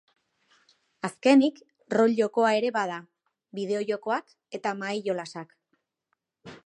[1.09, 1.59] Azkenik
[1.95, 2.97] rol jokoa ere bada,
[3.59, 5.55] bideojokoak eta mahai jolasak.